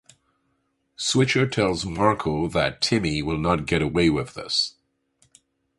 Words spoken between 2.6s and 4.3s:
Timmy will not get away